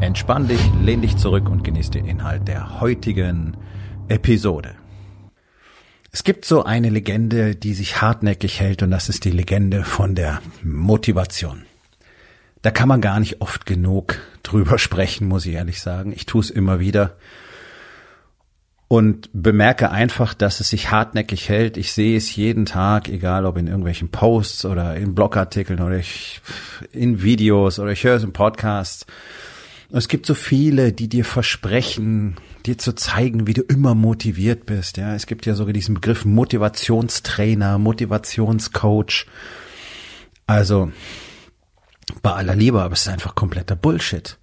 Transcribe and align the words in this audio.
Entspann 0.00 0.46
dich, 0.46 0.60
lehn 0.80 1.02
dich 1.02 1.16
zurück 1.16 1.48
und 1.50 1.64
genieß 1.64 1.90
den 1.90 2.06
Inhalt 2.06 2.46
der 2.46 2.80
heutigen 2.80 3.56
Episode. 4.08 4.76
Es 6.12 6.22
gibt 6.22 6.44
so 6.44 6.62
eine 6.62 6.88
Legende, 6.88 7.56
die 7.56 7.74
sich 7.74 8.00
hartnäckig 8.00 8.60
hält 8.60 8.84
und 8.84 8.92
das 8.92 9.08
ist 9.08 9.24
die 9.24 9.32
Legende 9.32 9.82
von 9.82 10.14
der 10.14 10.40
Motivation. 10.62 11.64
Da 12.62 12.70
kann 12.70 12.86
man 12.86 13.00
gar 13.00 13.18
nicht 13.18 13.40
oft 13.40 13.66
genug 13.66 14.20
drüber 14.44 14.78
sprechen, 14.78 15.26
muss 15.26 15.46
ich 15.46 15.54
ehrlich 15.54 15.80
sagen. 15.80 16.12
Ich 16.12 16.26
tue 16.26 16.42
es 16.42 16.50
immer 16.50 16.78
wieder 16.78 17.16
und 18.86 19.28
bemerke 19.32 19.90
einfach, 19.90 20.32
dass 20.32 20.60
es 20.60 20.68
sich 20.68 20.92
hartnäckig 20.92 21.48
hält. 21.48 21.76
Ich 21.76 21.92
sehe 21.92 22.16
es 22.16 22.36
jeden 22.36 22.66
Tag, 22.66 23.08
egal 23.08 23.46
ob 23.46 23.58
in 23.58 23.66
irgendwelchen 23.66 24.10
Posts 24.10 24.64
oder 24.64 24.94
in 24.94 25.16
Blogartikeln 25.16 25.80
oder 25.80 25.96
ich, 25.96 26.40
in 26.92 27.20
Videos 27.20 27.80
oder 27.80 27.90
ich 27.90 28.04
höre 28.04 28.16
es 28.16 28.22
im 28.22 28.32
Podcast. 28.32 29.06
Es 29.90 30.08
gibt 30.08 30.26
so 30.26 30.34
viele, 30.34 30.92
die 30.92 31.08
dir 31.08 31.24
versprechen, 31.24 32.36
dir 32.66 32.76
zu 32.76 32.94
zeigen, 32.94 33.46
wie 33.46 33.54
du 33.54 33.62
immer 33.62 33.94
motiviert 33.94 34.66
bist. 34.66 34.98
Ja, 34.98 35.14
es 35.14 35.26
gibt 35.26 35.46
ja 35.46 35.54
sogar 35.54 35.72
diesen 35.72 35.94
Begriff 35.94 36.26
Motivationstrainer, 36.26 37.78
Motivationscoach. 37.78 39.26
Also 40.46 40.92
bei 42.22 42.32
aller 42.32 42.54
Liebe, 42.54 42.82
aber 42.82 42.92
es 42.92 43.02
ist 43.02 43.08
einfach 43.08 43.34
kompletter 43.34 43.76
Bullshit. 43.76 44.38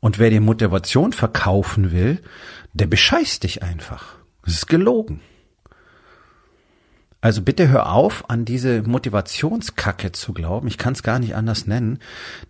Und 0.00 0.18
wer 0.18 0.30
dir 0.30 0.40
Motivation 0.40 1.12
verkaufen 1.12 1.92
will, 1.92 2.20
der 2.72 2.86
bescheißt 2.86 3.44
dich 3.44 3.62
einfach. 3.62 4.16
Es 4.44 4.54
ist 4.54 4.66
gelogen. 4.66 5.20
Also 7.22 7.40
bitte 7.40 7.68
hör 7.68 7.92
auf, 7.92 8.28
an 8.28 8.44
diese 8.44 8.82
Motivationskacke 8.82 10.10
zu 10.10 10.32
glauben. 10.32 10.66
Ich 10.66 10.76
kann 10.76 10.92
es 10.92 11.04
gar 11.04 11.20
nicht 11.20 11.36
anders 11.36 11.68
nennen, 11.68 12.00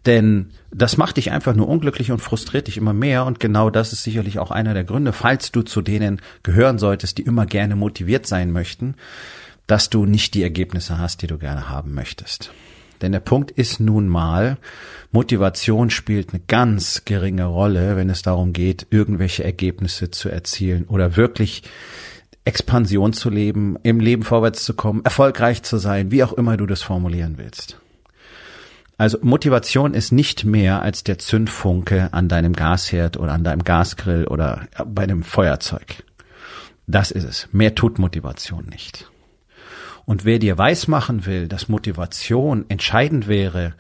denn 0.06 0.48
das 0.70 0.97
macht 0.97 1.19
dich 1.19 1.31
einfach 1.31 1.55
nur 1.55 1.69
unglücklich 1.69 2.11
und 2.11 2.20
frustriert 2.20 2.69
dich 2.69 2.79
immer 2.79 2.95
mehr. 2.95 3.27
Und 3.27 3.39
genau 3.39 3.69
das 3.69 3.92
ist 3.92 4.03
sicherlich 4.03 4.39
auch 4.39 4.51
einer 4.51 4.73
der 4.73 4.84
Gründe, 4.84 5.12
falls 5.12 5.53
du 5.53 5.61
zu 5.61 5.83
denen 5.83 6.23
gehören 6.42 6.79
solltest, 6.79 7.19
die 7.19 7.23
immer 7.23 7.45
gerne 7.45 7.77
motiviert 7.77 8.27
sein 8.27 8.51
möchten, 8.51 8.95
dass 9.67 9.91
du 9.91 10.06
nicht 10.06 10.33
die 10.33 10.42
Ergebnisse 10.42 10.98
hast, 10.98 11.20
die 11.20 11.27
du 11.27 11.36
gerne 11.36 11.69
haben 11.69 11.92
möchtest. 11.92 12.51
Denn 13.03 13.12
der 13.12 13.20
Punkt 13.20 13.51
ist 13.51 13.79
nun 13.79 14.09
mal, 14.09 14.57
Motivation 15.11 15.91
spielt 15.91 16.31
eine 16.31 16.41
ganz 16.48 17.05
geringe 17.05 17.45
Rolle, 17.45 17.97
wenn 17.97 18.09
es 18.09 18.23
darum 18.23 18.55
geht, 18.55 18.86
irgendwelche 18.89 19.45
Ergebnisse 19.45 20.11
zu 20.11 20.31
erzielen 20.31 20.84
oder 20.84 21.17
wirklich 21.17 21.62
Expansion 22.45 23.12
zu 23.12 23.31
leben, 23.31 23.77
im 23.83 24.01
Leben 24.01 24.23
vorwärts 24.23 24.65
zu 24.65 24.75
kommen, 24.75 25.05
erfolgreich 25.05 25.62
zu 25.62 25.79
sein, 25.79 26.11
wie 26.11 26.25
auch 26.25 26.33
immer 26.33 26.57
du 26.57 26.67
das 26.67 26.83
formulieren 26.83 27.39
willst. 27.39 27.79
Also 28.98 29.19
Motivation 29.23 29.95
ist 29.95 30.12
nicht 30.12 30.45
mehr 30.45 30.83
als 30.83 31.03
der 31.03 31.19
Zündfunke 31.19 32.13
an 32.13 32.29
deinem 32.29 32.53
Gasherd 32.53 33.17
oder 33.17 33.33
an 33.33 33.43
deinem 33.43 33.65
Gasgrill 33.65 34.27
oder 34.27 34.67
bei 34.87 35.03
einem 35.03 35.23
Feuerzeug. 35.23 36.05
Das 36.87 37.11
ist 37.11 37.25
es. 37.25 37.48
Mehr 37.53 37.75
tut 37.75 37.98
Motivation 37.98 38.67
nicht. 38.67 39.11
Und 40.05 40.24
wer 40.24 40.39
dir 40.39 40.59
weismachen 40.59 41.27
will, 41.27 41.48
dass 41.48 41.69
Motivation 41.69 42.64
entscheidend 42.69 43.29
wäre 43.29 43.74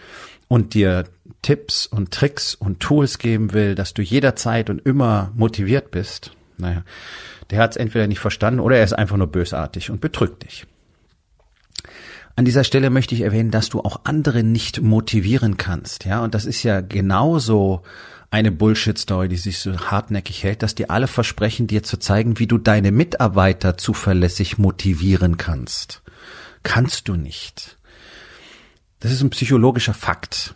und 0.48 0.74
dir 0.74 1.04
Tipps 1.42 1.86
und 1.86 2.12
Tricks 2.12 2.54
und 2.54 2.80
Tools 2.80 3.18
geben 3.18 3.52
will, 3.52 3.74
dass 3.74 3.94
du 3.94 4.02
jederzeit 4.02 4.70
und 4.70 4.84
immer 4.86 5.32
motiviert 5.34 5.90
bist, 5.90 6.32
naja, 6.62 6.84
der 7.50 7.58
hat 7.58 7.72
es 7.72 7.76
entweder 7.76 8.06
nicht 8.06 8.20
verstanden 8.20 8.60
oder 8.60 8.78
er 8.78 8.84
ist 8.84 8.94
einfach 8.94 9.16
nur 9.16 9.26
bösartig 9.26 9.90
und 9.90 10.00
betrügt 10.00 10.44
dich. 10.44 10.66
An 12.34 12.46
dieser 12.46 12.64
Stelle 12.64 12.88
möchte 12.88 13.14
ich 13.14 13.20
erwähnen, 13.20 13.50
dass 13.50 13.68
du 13.68 13.80
auch 13.80 14.00
andere 14.04 14.42
nicht 14.42 14.80
motivieren 14.80 15.58
kannst, 15.58 16.06
ja, 16.06 16.24
und 16.24 16.34
das 16.34 16.46
ist 16.46 16.62
ja 16.62 16.80
genauso 16.80 17.82
eine 18.30 18.50
Bullshit-Story, 18.50 19.28
die 19.28 19.36
sich 19.36 19.58
so 19.58 19.76
hartnäckig 19.76 20.42
hält, 20.42 20.62
dass 20.62 20.74
dir 20.74 20.90
alle 20.90 21.06
versprechen, 21.06 21.66
dir 21.66 21.82
zu 21.82 21.98
zeigen, 21.98 22.38
wie 22.38 22.46
du 22.46 22.56
deine 22.56 22.90
Mitarbeiter 22.90 23.76
zuverlässig 23.76 24.56
motivieren 24.56 25.36
kannst. 25.36 26.00
Kannst 26.62 27.08
du 27.08 27.16
nicht. 27.16 27.76
Das 29.00 29.12
ist 29.12 29.20
ein 29.20 29.28
psychologischer 29.28 29.92
Fakt. 29.92 30.54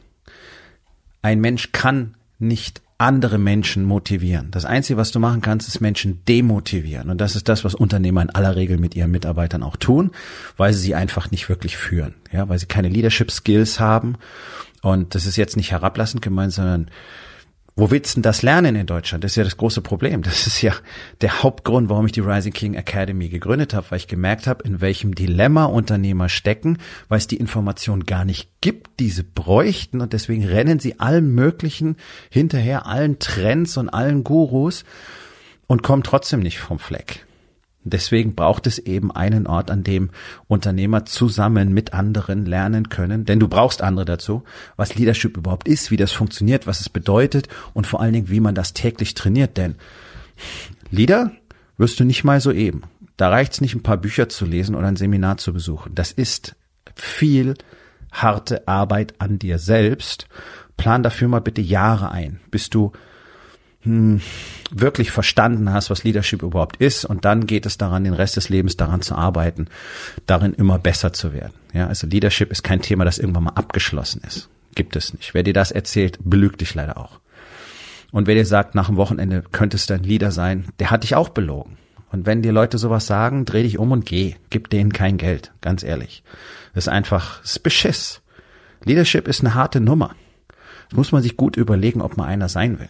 Ein 1.20 1.40
Mensch 1.40 1.72
kann 1.72 2.14
nicht 2.38 2.80
andere 2.98 3.36
Menschen 3.36 3.84
motivieren. 3.84 4.50
Das 4.50 4.64
Einzige, 4.64 4.96
was 4.96 5.10
du 5.10 5.20
machen 5.20 5.42
kannst, 5.42 5.68
ist 5.68 5.80
Menschen 5.80 6.24
demotivieren. 6.26 7.10
Und 7.10 7.20
das 7.20 7.36
ist 7.36 7.48
das, 7.48 7.62
was 7.62 7.74
Unternehmer 7.74 8.22
in 8.22 8.30
aller 8.30 8.56
Regel 8.56 8.78
mit 8.78 8.96
ihren 8.96 9.10
Mitarbeitern 9.10 9.62
auch 9.62 9.76
tun, 9.76 10.12
weil 10.56 10.72
sie 10.72 10.80
sie 10.80 10.94
einfach 10.94 11.30
nicht 11.30 11.48
wirklich 11.48 11.76
führen. 11.76 12.14
Ja, 12.32 12.48
weil 12.48 12.58
sie 12.58 12.66
keine 12.66 12.88
Leadership 12.88 13.30
Skills 13.30 13.80
haben. 13.80 14.16
Und 14.80 15.14
das 15.14 15.26
ist 15.26 15.36
jetzt 15.36 15.56
nicht 15.56 15.72
herablassend 15.72 16.22
gemeint, 16.22 16.52
sondern 16.52 16.90
wo 17.78 17.90
willst 17.90 18.12
du 18.12 18.16
denn 18.16 18.22
das 18.22 18.40
lernen 18.40 18.74
in 18.74 18.86
Deutschland? 18.86 19.22
Das 19.22 19.32
ist 19.32 19.36
ja 19.36 19.44
das 19.44 19.58
große 19.58 19.82
Problem. 19.82 20.22
Das 20.22 20.46
ist 20.46 20.62
ja 20.62 20.72
der 21.20 21.42
Hauptgrund, 21.42 21.90
warum 21.90 22.06
ich 22.06 22.12
die 22.12 22.20
Rising 22.20 22.54
King 22.54 22.74
Academy 22.74 23.28
gegründet 23.28 23.74
habe, 23.74 23.90
weil 23.90 23.98
ich 23.98 24.08
gemerkt 24.08 24.46
habe, 24.46 24.64
in 24.64 24.80
welchem 24.80 25.14
Dilemma 25.14 25.66
Unternehmer 25.66 26.30
stecken, 26.30 26.78
weil 27.08 27.18
es 27.18 27.26
die 27.26 27.36
Information 27.36 28.06
gar 28.06 28.24
nicht 28.24 28.48
gibt, 28.62 28.98
die 28.98 29.10
sie 29.10 29.24
bräuchten 29.24 30.00
und 30.00 30.14
deswegen 30.14 30.46
rennen 30.46 30.78
sie 30.78 31.00
allen 31.00 31.34
möglichen 31.34 31.96
hinterher, 32.30 32.86
allen 32.86 33.18
Trends 33.18 33.76
und 33.76 33.90
allen 33.90 34.24
Gurus 34.24 34.84
und 35.66 35.82
kommen 35.82 36.02
trotzdem 36.02 36.40
nicht 36.40 36.58
vom 36.58 36.78
Fleck. 36.78 37.25
Deswegen 37.88 38.34
braucht 38.34 38.66
es 38.66 38.78
eben 38.78 39.12
einen 39.12 39.46
Ort, 39.46 39.70
an 39.70 39.84
dem 39.84 40.10
Unternehmer 40.48 41.06
zusammen 41.06 41.72
mit 41.72 41.94
anderen 41.94 42.44
lernen 42.44 42.88
können, 42.88 43.24
denn 43.24 43.38
du 43.38 43.46
brauchst 43.46 43.80
andere 43.80 44.04
dazu, 44.04 44.42
was 44.76 44.96
Leadership 44.96 45.36
überhaupt 45.36 45.68
ist, 45.68 45.92
wie 45.92 45.96
das 45.96 46.10
funktioniert, 46.10 46.66
was 46.66 46.80
es 46.80 46.88
bedeutet 46.88 47.48
und 47.74 47.86
vor 47.86 48.00
allen 48.00 48.12
Dingen, 48.12 48.28
wie 48.28 48.40
man 48.40 48.56
das 48.56 48.72
täglich 48.72 49.14
trainiert, 49.14 49.56
denn 49.56 49.76
Leader 50.90 51.30
wirst 51.78 52.00
du 52.00 52.04
nicht 52.04 52.24
mal 52.24 52.40
so 52.40 52.50
eben. 52.50 52.82
Da 53.16 53.28
reicht's 53.28 53.60
nicht, 53.60 53.74
ein 53.74 53.82
paar 53.82 53.96
Bücher 53.96 54.28
zu 54.28 54.44
lesen 54.44 54.74
oder 54.74 54.88
ein 54.88 54.96
Seminar 54.96 55.38
zu 55.38 55.52
besuchen. 55.52 55.94
Das 55.94 56.10
ist 56.10 56.56
viel 56.94 57.54
harte 58.12 58.66
Arbeit 58.66 59.14
an 59.18 59.38
dir 59.38 59.58
selbst. 59.58 60.26
Plan 60.76 61.02
dafür 61.02 61.28
mal 61.28 61.40
bitte 61.40 61.62
Jahre 61.62 62.10
ein, 62.10 62.40
bis 62.50 62.68
du 62.68 62.92
hm, 63.86 64.20
wirklich 64.70 65.10
verstanden 65.10 65.72
hast, 65.72 65.90
was 65.90 66.04
Leadership 66.04 66.42
überhaupt 66.42 66.76
ist. 66.76 67.04
Und 67.04 67.24
dann 67.24 67.46
geht 67.46 67.66
es 67.66 67.78
daran, 67.78 68.04
den 68.04 68.14
Rest 68.14 68.36
des 68.36 68.48
Lebens 68.48 68.76
daran 68.76 69.02
zu 69.02 69.14
arbeiten, 69.14 69.68
darin 70.26 70.52
immer 70.52 70.78
besser 70.78 71.12
zu 71.12 71.32
werden. 71.32 71.54
Ja, 71.72 71.86
also 71.86 72.06
Leadership 72.06 72.50
ist 72.50 72.62
kein 72.62 72.82
Thema, 72.82 73.04
das 73.04 73.18
irgendwann 73.18 73.44
mal 73.44 73.50
abgeschlossen 73.54 74.22
ist. 74.26 74.48
Gibt 74.74 74.96
es 74.96 75.14
nicht. 75.14 75.32
Wer 75.32 75.42
dir 75.42 75.54
das 75.54 75.70
erzählt, 75.70 76.18
belügt 76.22 76.60
dich 76.60 76.74
leider 76.74 76.98
auch. 76.98 77.20
Und 78.12 78.26
wer 78.26 78.34
dir 78.34 78.46
sagt, 78.46 78.74
nach 78.74 78.88
dem 78.88 78.96
Wochenende 78.96 79.42
könntest 79.52 79.90
du 79.90 79.94
ein 79.94 80.02
Leader 80.02 80.30
sein, 80.30 80.66
der 80.78 80.90
hat 80.90 81.02
dich 81.02 81.14
auch 81.14 81.30
belogen. 81.30 81.78
Und 82.12 82.26
wenn 82.26 82.42
dir 82.42 82.52
Leute 82.52 82.78
sowas 82.78 83.06
sagen, 83.06 83.44
dreh 83.44 83.62
dich 83.62 83.78
um 83.78 83.92
und 83.92 84.06
geh. 84.06 84.36
Gib 84.50 84.70
denen 84.70 84.92
kein 84.92 85.16
Geld. 85.16 85.52
Ganz 85.60 85.82
ehrlich. 85.82 86.22
Das 86.74 86.84
ist 86.84 86.88
einfach, 86.88 87.40
das 87.40 87.52
ist 87.52 87.62
Beschiss. 87.62 88.20
Leadership 88.84 89.28
ist 89.28 89.40
eine 89.40 89.54
harte 89.54 89.80
Nummer. 89.80 90.14
Das 90.88 90.96
muss 90.96 91.12
man 91.12 91.22
sich 91.22 91.36
gut 91.36 91.56
überlegen, 91.56 92.00
ob 92.00 92.16
man 92.16 92.28
einer 92.28 92.48
sein 92.48 92.78
will. 92.78 92.88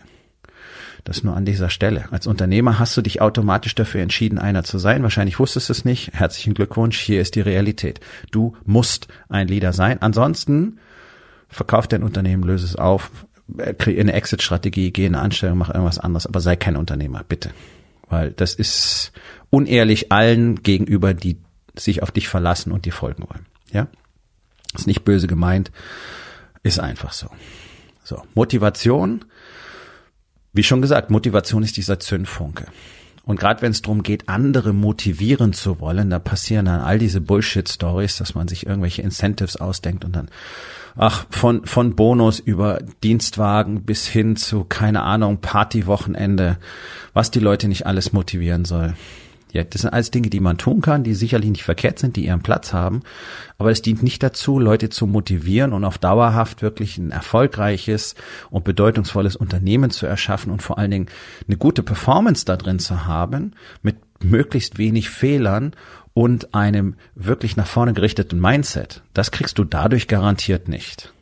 Das 1.07 1.23
nur 1.23 1.37
an 1.37 1.45
dieser 1.45 1.71
Stelle. 1.71 2.07
Als 2.11 2.27
Unternehmer 2.27 2.81
hast 2.81 2.97
du 2.97 3.01
dich 3.01 3.21
automatisch 3.21 3.77
dafür 3.77 4.03
entschieden, 4.03 4.41
einer 4.41 4.65
zu 4.65 4.79
sein. 4.79 5.05
Wahrscheinlich 5.05 5.39
wusstest 5.39 5.69
du 5.69 5.73
es 5.73 5.85
nicht. 5.85 6.13
Herzlichen 6.15 6.53
Glückwunsch. 6.53 6.99
Hier 6.99 7.21
ist 7.21 7.37
die 7.37 7.41
Realität. 7.43 8.01
Du 8.33 8.57
musst 8.65 9.07
ein 9.29 9.47
Leader 9.47 9.73
sein. 9.73 10.03
Ansonsten 10.03 10.81
verkauf 11.49 11.87
dein 11.87 12.03
Unternehmen, 12.03 12.43
löse 12.43 12.65
es 12.65 12.75
auf, 12.75 13.13
kreier 13.79 14.01
eine 14.01 14.15
Exit-Strategie, 14.15 14.91
geh 14.91 15.07
in 15.07 15.15
eine 15.15 15.23
Anstellung, 15.23 15.59
mach 15.59 15.71
irgendwas 15.71 16.01
anderes, 16.01 16.27
aber 16.27 16.41
sei 16.41 16.57
kein 16.57 16.75
Unternehmer, 16.75 17.23
bitte. 17.23 17.53
Weil 18.09 18.33
das 18.33 18.55
ist 18.55 19.13
unehrlich 19.49 20.11
allen 20.11 20.65
gegenüber, 20.65 21.15
die 21.15 21.39
sich 21.79 22.03
auf 22.03 22.11
dich 22.11 22.27
verlassen 22.27 22.73
und 22.73 22.85
dir 22.85 22.93
folgen 22.93 23.29
wollen. 23.29 23.47
Ja? 23.71 23.87
Ist 24.75 24.89
nicht 24.89 25.05
böse 25.05 25.29
gemeint, 25.29 25.71
ist 26.65 26.81
einfach 26.81 27.13
so. 27.13 27.29
So, 28.03 28.25
Motivation 28.35 29.25
wie 30.57 30.63
schon 30.63 30.83
gesagt, 30.83 31.11
Motivation 31.11 31.63
ist 31.63 31.77
dieser 31.77 32.01
Zündfunke. 32.01 32.67
Und 33.25 33.41
gerade 33.41 33.61
wenn 33.61 33.73
es 33.73 33.83
darum 33.83 34.05
geht, 34.05 34.29
andere 34.29 34.73
motivieren 34.73 35.53
zu 35.53 35.81
wollen, 35.81 36.11
da 36.11 36.21
passieren 36.21 36.67
dann 36.67 36.81
all 36.81 36.99
diese 36.99 37.21
Bullshit-Stories, 37.21 38.17
dass 38.19 38.37
man 38.37 38.47
sich 38.47 38.67
irgendwelche 38.67 39.03
Incentives 39.03 39.57
ausdenkt 39.57 40.05
und 40.05 40.15
dann 40.15 40.29
ach, 40.97 41.27
von, 41.31 41.67
von 41.67 41.97
Bonus 41.97 42.39
über 42.39 42.79
Dienstwagen 43.03 43.83
bis 43.83 44.07
hin 44.07 44.37
zu, 44.37 44.65
keine 44.65 45.03
Ahnung, 45.03 45.39
Partywochenende, 45.41 46.59
was 47.15 47.33
die 47.33 47.41
Leute 47.41 47.67
nicht 47.67 47.85
alles 47.85 48.13
motivieren 48.13 48.65
soll. 48.65 48.95
Ja, 49.57 49.65
das 49.65 49.81
sind 49.81 49.91
alles 49.95 50.11
Dinge, 50.11 50.29
die 50.29 50.41
man 50.41 50.59
tun 50.59 50.83
kann, 50.83 51.03
die 51.03 51.15
sicherlich 51.15 51.49
nicht 51.49 51.65
verkehrt 51.65 51.99
sind, 51.99 52.17
die 52.17 52.27
ihren 52.27 52.43
Platz 52.43 52.75
haben. 52.75 53.01
Aber 53.57 53.71
es 53.71 53.81
dient 53.81 54.03
nicht 54.03 54.23
dazu, 54.23 54.59
Leute 54.59 54.91
zu 54.91 55.07
motivieren 55.07 55.73
und 55.73 55.83
auf 55.87 55.97
dauerhaft 55.97 56.61
wirklich 56.61 56.99
ein 56.99 57.11
erfolgreiches 57.11 58.17
und 58.51 58.65
bedeutungsvolles 58.65 59.35
Unternehmen 59.35 59.91
zu 59.91 60.05
erschaffen 60.05 60.53
und 60.53 60.61
vor 60.61 60.77
allen 60.77 60.91
Dingen 60.91 61.07
eine 61.49 61.57
gute 61.57 61.83
Performance 61.83 62.45
da 62.45 62.59
drin 62.59 62.79
zu 62.79 63.07
haben, 63.07 63.53
mit 63.81 63.97
möglichst 64.23 64.77
wenig 64.77 65.09
Fehlern 65.09 65.73
und 66.13 66.55
einem 66.55 66.97
wirklich 67.15 67.57
nach 67.57 67.67
vorne 67.67 67.95
gerichteten 67.95 68.39
Mindset. 68.39 69.05
Das 69.15 69.31
kriegst 69.31 69.57
du 69.57 69.65
dadurch 69.65 70.07
garantiert 70.07 70.69
nicht. 70.69 71.15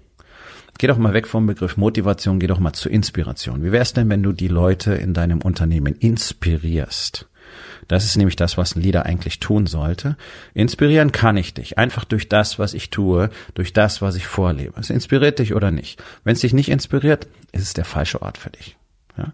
Geh 0.79 0.89
doch 0.89 0.99
mal 0.99 1.15
weg 1.15 1.29
vom 1.29 1.47
Begriff 1.47 1.77
Motivation, 1.77 2.41
geh 2.41 2.49
doch 2.49 2.59
mal 2.59 2.73
zu 2.73 2.89
Inspiration. 2.89 3.63
Wie 3.63 3.71
wär's 3.71 3.93
denn, 3.93 4.11
wenn 4.11 4.25
du 4.25 4.33
die 4.33 4.49
Leute 4.49 4.95
in 4.95 5.15
deinem 5.15 5.41
Unternehmen 5.41 5.95
inspirierst? 5.95 7.29
Das 7.89 8.05
ist 8.05 8.17
nämlich 8.17 8.37
das, 8.37 8.57
was 8.57 8.75
ein 8.75 8.83
Leader 8.83 9.07
eigentlich 9.07 9.41
tun 9.41 9.67
sollte. 9.67 10.17
Inspirieren 10.55 11.13
kann 11.13 11.37
ich 11.37 11.55
dich. 11.55 11.79
Einfach 11.79 12.05
durch 12.05 12.29
das, 12.29 12.59
was 12.59 12.75
ich 12.75 12.91
tue, 12.91 13.31
durch 13.55 13.73
das, 13.73 14.03
was 14.03 14.17
ich 14.17 14.27
vorlebe. 14.27 14.79
Es 14.79 14.91
inspiriert 14.91 15.39
dich 15.39 15.55
oder 15.55 15.71
nicht. 15.71 16.03
Wenn 16.25 16.35
es 16.35 16.41
dich 16.41 16.53
nicht 16.53 16.71
inspiriert, 16.71 17.27
ist 17.53 17.63
es 17.63 17.75
der 17.75 17.85
falsche 17.85 18.23
Ort 18.23 18.39
für 18.39 18.51
dich. 18.51 18.77
Ja? 19.17 19.33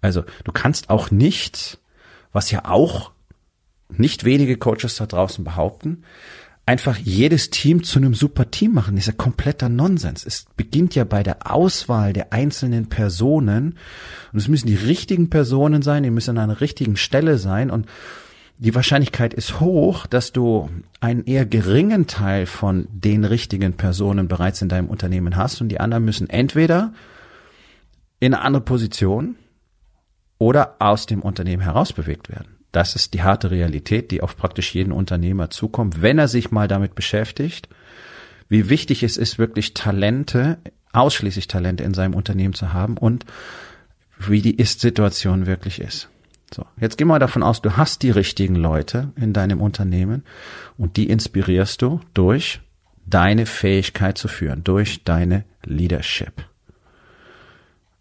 Also 0.00 0.24
du 0.44 0.52
kannst 0.52 0.90
auch 0.90 1.10
nicht, 1.10 1.78
was 2.32 2.50
ja 2.50 2.64
auch 2.64 3.12
nicht 3.88 4.24
wenige 4.24 4.56
Coaches 4.56 4.96
da 4.96 5.06
draußen 5.06 5.44
behaupten, 5.44 6.02
einfach 6.66 6.98
jedes 6.98 7.50
Team 7.50 7.84
zu 7.84 8.00
einem 8.00 8.12
super 8.12 8.50
Team 8.50 8.74
machen, 8.74 8.96
ist 8.96 9.06
ja 9.06 9.12
kompletter 9.12 9.68
Nonsens. 9.68 10.26
Es 10.26 10.46
beginnt 10.56 10.96
ja 10.96 11.04
bei 11.04 11.22
der 11.22 11.50
Auswahl 11.50 12.12
der 12.12 12.32
einzelnen 12.32 12.88
Personen. 12.88 13.78
Und 14.32 14.38
es 14.38 14.48
müssen 14.48 14.66
die 14.66 14.74
richtigen 14.74 15.30
Personen 15.30 15.82
sein, 15.82 16.02
die 16.02 16.10
müssen 16.10 16.30
an 16.30 16.50
einer 16.50 16.60
richtigen 16.60 16.96
Stelle 16.96 17.38
sein. 17.38 17.70
Und 17.70 17.86
die 18.58 18.74
Wahrscheinlichkeit 18.74 19.32
ist 19.32 19.60
hoch, 19.60 20.06
dass 20.06 20.32
du 20.32 20.68
einen 20.98 21.24
eher 21.24 21.46
geringen 21.46 22.08
Teil 22.08 22.46
von 22.46 22.88
den 22.90 23.24
richtigen 23.24 23.74
Personen 23.74 24.26
bereits 24.26 24.60
in 24.60 24.68
deinem 24.68 24.88
Unternehmen 24.88 25.36
hast. 25.36 25.60
Und 25.60 25.68
die 25.68 25.78
anderen 25.78 26.04
müssen 26.04 26.28
entweder 26.28 26.92
in 28.18 28.34
eine 28.34 28.42
andere 28.42 28.64
Position 28.64 29.36
oder 30.38 30.76
aus 30.78 31.06
dem 31.06 31.22
Unternehmen 31.22 31.62
herausbewegt 31.62 32.28
werden. 32.28 32.56
Das 32.72 32.94
ist 32.94 33.14
die 33.14 33.22
harte 33.22 33.50
Realität, 33.50 34.10
die 34.10 34.20
auf 34.20 34.36
praktisch 34.36 34.74
jeden 34.74 34.92
Unternehmer 34.92 35.50
zukommt, 35.50 36.02
wenn 36.02 36.18
er 36.18 36.28
sich 36.28 36.50
mal 36.50 36.68
damit 36.68 36.94
beschäftigt, 36.94 37.68
wie 38.48 38.68
wichtig 38.68 39.02
es 39.02 39.16
ist, 39.16 39.38
wirklich 39.38 39.74
Talente, 39.74 40.58
ausschließlich 40.92 41.48
Talente 41.48 41.84
in 41.84 41.94
seinem 41.94 42.14
Unternehmen 42.14 42.54
zu 42.54 42.72
haben 42.72 42.96
und 42.96 43.24
wie 44.18 44.42
die 44.42 44.56
Ist-Situation 44.56 45.46
wirklich 45.46 45.80
ist. 45.80 46.08
So, 46.54 46.64
jetzt 46.80 46.96
geh 46.96 47.04
mal 47.04 47.18
davon 47.18 47.42
aus, 47.42 47.60
du 47.60 47.76
hast 47.76 48.02
die 48.02 48.10
richtigen 48.10 48.54
Leute 48.54 49.12
in 49.16 49.32
deinem 49.32 49.60
Unternehmen 49.60 50.22
und 50.76 50.96
die 50.96 51.08
inspirierst 51.08 51.82
du 51.82 52.00
durch 52.14 52.60
deine 53.04 53.46
Fähigkeit 53.46 54.18
zu 54.18 54.28
führen, 54.28 54.64
durch 54.64 55.02
deine 55.04 55.44
Leadership. 55.64 56.44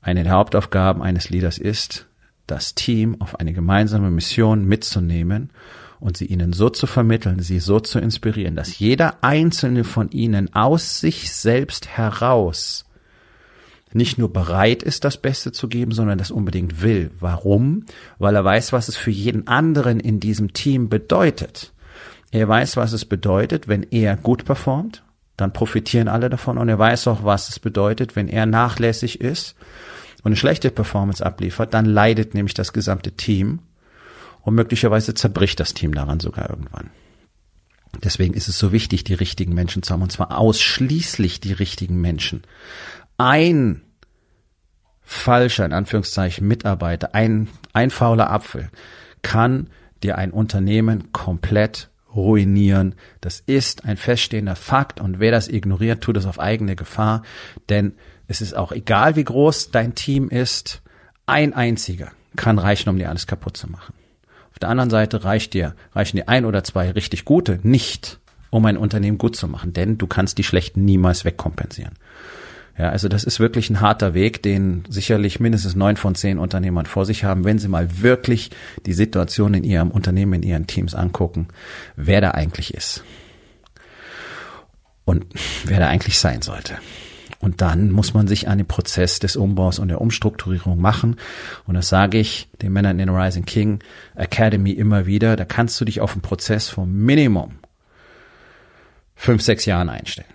Eine 0.02 0.24
der 0.24 0.34
Hauptaufgaben 0.34 1.02
eines 1.02 1.30
Leaders 1.30 1.58
ist, 1.58 2.08
das 2.48 2.76
Team 2.76 3.20
auf 3.22 3.40
eine 3.40 3.54
gemeinsame 3.54 4.12
Mission 4.12 4.66
mitzunehmen 4.66 5.52
und 6.00 6.18
sie 6.18 6.26
ihnen 6.26 6.54
so 6.54 6.70
zu 6.70 6.88
vermitteln, 6.88 7.40
sie 7.40 7.60
so 7.60 7.80
zu 7.80 8.00
inspirieren, 8.00 8.56
dass 8.56 8.80
jeder 8.80 9.24
einzelne 9.24 9.84
von 9.84 10.10
ihnen 10.12 10.54
aus 10.54 11.00
sich 11.00 11.32
selbst 11.34 11.88
heraus 11.88 12.86
nicht 13.94 14.18
nur 14.18 14.32
bereit 14.32 14.84
ist, 14.84 15.06
das 15.06 15.16
Beste 15.18 15.54
zu 15.54 15.70
geben, 15.70 15.94
sondern 15.94 16.18
das 16.18 16.30
unbedingt 16.30 16.82
will. 16.82 17.12
Warum? 17.22 17.86
Weil 18.20 18.36
er 18.36 18.44
weiß, 18.44 18.74
was 18.74 18.90
es 18.90 18.98
für 18.98 19.12
jeden 19.12 19.48
anderen 19.48 20.02
in 20.02 20.20
diesem 20.20 20.52
Team 20.52 20.90
bedeutet. 20.90 21.72
Er 22.32 22.50
weiß, 22.50 22.76
was 22.76 22.92
es 22.92 23.06
bedeutet, 23.06 23.70
wenn 23.70 23.84
er 23.84 24.18
gut 24.18 24.44
performt, 24.44 25.04
dann 25.38 25.54
profitieren 25.54 26.10
alle 26.10 26.30
davon 26.30 26.58
und 26.58 26.68
er 26.68 26.78
weiß 26.78 27.08
auch, 27.08 27.24
was 27.24 27.48
es 27.48 27.60
bedeutet, 27.60 28.18
wenn 28.18 28.28
er 28.28 28.46
nachlässig 28.46 29.22
ist 29.22 29.56
und 30.26 30.30
eine 30.30 30.38
schlechte 30.38 30.72
Performance 30.72 31.24
abliefert, 31.24 31.76
dann 31.76 31.86
leidet 31.86 32.34
nämlich 32.34 32.56
das 32.56 32.74
gesamte 32.74 33.12
Team 33.12 33.60
und 34.42 34.56
möglicherweise 34.56 35.14
zerbricht 35.14 35.60
das 35.60 35.76
Team 35.76 35.94
daran 35.94 36.20
sogar 36.20 36.50
irgendwann. 36.50 36.90
Deswegen 38.04 38.34
ist 38.34 38.48
es 38.48 38.58
so 38.58 38.72
wichtig, 38.72 39.04
die 39.04 39.14
richtigen 39.14 39.54
Menschen 39.54 39.84
zu 39.84 39.94
haben, 39.94 40.02
und 40.02 40.12
zwar 40.12 40.36
ausschließlich 40.36 41.42
die 41.42 41.54
richtigen 41.54 42.02
Menschen. 42.02 42.42
Ein 43.20 43.82
falscher, 45.04 45.64
in 45.64 45.74
Anführungszeichen, 45.74 46.48
Mitarbeiter, 46.48 47.14
ein, 47.14 47.48
ein 47.74 47.92
fauler 47.92 48.32
Apfel 48.32 48.72
kann 49.22 49.70
dir 50.02 50.18
ein 50.18 50.32
Unternehmen 50.32 51.12
komplett 51.12 51.92
ruinieren. 52.16 52.96
Das 53.22 53.42
ist 53.42 53.86
ein 53.86 53.98
feststehender 53.98 54.56
Fakt 54.56 55.00
und 55.00 55.20
wer 55.20 55.30
das 55.30 55.48
ignoriert, 55.48 56.02
tut 56.02 56.18
es 56.18 56.26
auf 56.26 56.40
eigene 56.40 56.76
Gefahr, 56.76 57.22
denn 57.70 57.94
es 58.28 58.42
ist 58.42 58.56
auch 58.56 58.72
egal, 58.72 59.16
wie 59.16 59.24
groß 59.24 59.72
dein 59.72 59.96
Team 59.96 60.30
ist. 60.30 60.82
Ein 61.26 61.54
einziger 61.54 62.12
kann 62.36 62.60
reichen, 62.60 62.90
um 62.90 62.98
dir 62.98 63.10
alles 63.10 63.28
kaputt 63.28 63.58
zu 63.58 63.70
machen. 63.70 63.94
Auf 64.52 64.60
der 64.60 64.70
anderen 64.70 64.90
Seite 64.90 65.24
reicht 65.24 65.54
dir, 65.54 65.76
reichen 65.94 66.18
dir 66.18 66.30
ein 66.30 66.46
oder 66.46 66.64
zwei 66.64 66.92
richtig 66.92 67.26
gute 67.26 67.60
nicht, 67.64 68.20
um 68.52 68.66
ein 68.66 68.78
Unternehmen 68.78 69.18
gut 69.18 69.36
zu 69.36 69.48
machen, 69.48 69.74
denn 69.74 69.98
du 69.98 70.08
kannst 70.08 70.38
die 70.38 70.44
schlechten 70.44 70.86
niemals 70.86 71.26
wegkompensieren. 71.26 71.94
Ja, 72.78 72.90
also 72.90 73.08
das 73.08 73.24
ist 73.24 73.40
wirklich 73.40 73.70
ein 73.70 73.80
harter 73.80 74.14
Weg, 74.14 74.44
den 74.44 74.84
sicherlich 74.90 75.40
mindestens 75.40 75.76
neun 75.76 75.96
von 75.96 76.14
zehn 76.16 76.40
Unternehmern 76.40 76.86
vor 76.86 77.06
sich 77.06 77.24
haben, 77.24 77.46
wenn 77.46 77.58
sie 77.58 77.70
mal 77.70 78.02
wirklich 78.02 78.52
die 78.86 78.94
Situation 78.94 79.54
in 79.54 79.64
ihrem 79.64 79.92
Unternehmen, 79.92 80.34
in 80.34 80.44
ihren 80.44 80.68
Teams 80.68 80.94
angucken, 80.94 81.48
wer 81.96 82.20
da 82.20 82.32
eigentlich 82.32 82.74
ist. 82.74 83.04
Und 85.06 85.26
wer 85.64 85.80
da 85.80 85.88
eigentlich 85.88 86.20
sein 86.20 86.42
sollte. 86.42 86.76
Und 87.46 87.62
dann 87.62 87.92
muss 87.92 88.16
man 88.16 88.28
sich 88.28 88.48
an 88.48 88.58
den 88.58 88.66
Prozess 88.66 89.20
des 89.20 89.36
Umbaus 89.36 89.78
und 89.78 89.90
der 89.90 90.02
Umstrukturierung 90.02 90.82
machen. 90.82 91.18
Und 91.68 91.76
das 91.76 91.90
sage 91.90 92.18
ich 92.18 92.50
den 92.64 92.74
Männern 92.74 93.00
in 93.00 93.06
der 93.06 93.16
Rising 93.16 93.46
King 93.46 93.84
Academy 94.16 94.72
immer 94.72 95.06
wieder. 95.06 95.36
Da 95.36 95.46
kannst 95.46 95.80
du 95.80 95.86
dich 95.86 96.02
auf 96.02 96.14
einen 96.14 96.24
Prozess 96.24 96.70
vom 96.70 96.92
Minimum 96.92 97.60
fünf, 99.14 99.44
sechs 99.44 99.66
Jahren 99.66 99.90
einstellen. 99.90 100.28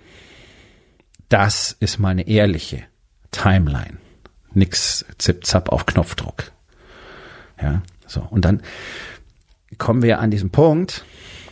Das 1.28 1.76
ist 1.80 1.98
meine 1.98 2.28
ehrliche 2.28 2.84
Timeline. 3.32 3.96
Nix 4.54 5.04
zip-zap 5.18 5.68
auf 5.70 5.86
Knopfdruck. 5.86 6.52
Ja, 7.60 7.82
so. 8.06 8.20
Und 8.20 8.44
dann 8.44 8.62
kommen 9.78 10.02
wir 10.02 10.20
an 10.20 10.30
diesem 10.30 10.50
Punkt, 10.50 11.04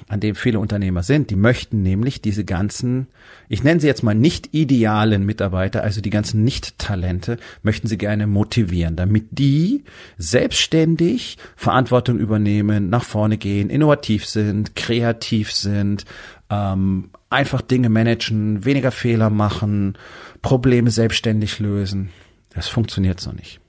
an 0.08 0.20
dem 0.20 0.34
viele 0.34 0.58
Unternehmer 0.58 1.02
sind. 1.02 1.30
Die 1.30 1.36
möchten 1.36 1.82
nämlich 1.82 2.22
diese 2.22 2.44
ganzen, 2.44 3.08
ich 3.48 3.62
nenne 3.62 3.80
sie 3.80 3.86
jetzt 3.86 4.02
mal 4.02 4.14
nicht 4.14 4.54
idealen 4.54 5.24
Mitarbeiter, 5.24 5.82
also 5.82 6.00
die 6.00 6.10
ganzen 6.10 6.44
Nicht-Talente, 6.44 7.38
möchten 7.62 7.86
sie 7.86 7.98
gerne 7.98 8.26
motivieren, 8.26 8.96
damit 8.96 9.26
die 9.30 9.84
selbstständig 10.16 11.36
Verantwortung 11.56 12.18
übernehmen, 12.18 12.88
nach 12.88 13.04
vorne 13.04 13.36
gehen, 13.36 13.70
innovativ 13.70 14.26
sind, 14.26 14.74
kreativ 14.74 15.52
sind, 15.52 16.04
ähm, 16.50 17.10
einfach 17.30 17.60
Dinge 17.60 17.90
managen, 17.90 18.64
weniger 18.64 18.90
Fehler 18.90 19.28
machen, 19.28 19.98
Probleme 20.40 20.90
selbstständig 20.90 21.58
lösen. 21.58 22.10
Das 22.54 22.68
funktioniert 22.68 23.20
so 23.20 23.32
nicht. 23.32 23.60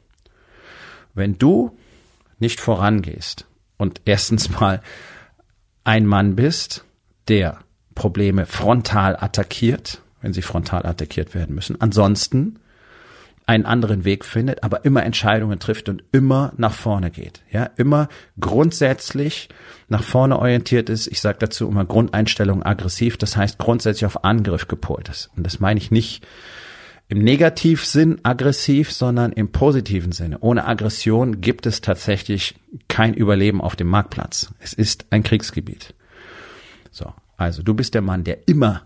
Wenn 1.13 1.37
du 1.37 1.77
nicht 2.39 2.61
vorangehst 2.61 3.45
und 3.77 4.01
erstens 4.05 4.49
mal 4.49 4.81
ein 5.89 6.05
Mann 6.05 6.35
bist, 6.35 6.85
der 7.29 7.57
Probleme 7.95 8.45
frontal 8.45 9.17
attackiert, 9.19 10.03
wenn 10.21 10.33
sie 10.33 10.43
frontal 10.43 10.85
attackiert 10.85 11.33
werden 11.33 11.55
müssen. 11.55 11.81
Ansonsten 11.81 12.59
einen 13.47 13.65
anderen 13.65 14.05
Weg 14.05 14.23
findet, 14.23 14.63
aber 14.63 14.85
immer 14.85 15.01
Entscheidungen 15.01 15.57
trifft 15.57 15.89
und 15.89 16.03
immer 16.11 16.53
nach 16.57 16.75
vorne 16.75 17.09
geht. 17.09 17.41
Ja, 17.49 17.71
immer 17.75 18.07
grundsätzlich 18.39 19.49
nach 19.87 20.03
vorne 20.03 20.37
orientiert 20.37 20.89
ist. 20.89 21.07
Ich 21.07 21.21
sage 21.21 21.39
dazu 21.39 21.67
immer 21.67 21.85
Grundeinstellung 21.85 22.61
aggressiv, 22.61 23.17
das 23.17 23.35
heißt 23.35 23.57
grundsätzlich 23.57 24.05
auf 24.05 24.23
Angriff 24.23 24.67
gepolt 24.67 25.09
ist. 25.09 25.31
Und 25.35 25.43
das 25.43 25.59
meine 25.59 25.79
ich 25.79 25.89
nicht 25.89 26.23
im 27.09 27.23
Negativsinn 27.23 28.19
aggressiv, 28.23 28.91
sondern 28.93 29.31
im 29.33 29.51
positiven 29.51 30.11
Sinne. 30.11 30.37
Ohne 30.39 30.65
Aggression 30.65 31.41
gibt 31.41 31.65
es 31.65 31.81
tatsächlich 31.81 32.55
kein 32.87 33.15
Überleben 33.15 33.61
auf 33.61 33.75
dem 33.75 33.87
Marktplatz. 33.87 34.53
Es 34.59 34.73
ist 34.73 35.07
ein 35.09 35.23
Kriegsgebiet. 35.23 35.95
So. 36.91 37.11
Also 37.35 37.63
du 37.63 37.73
bist 37.73 37.93
der 37.93 38.01
Mann, 38.01 38.25
der 38.25 38.47
immer 38.47 38.83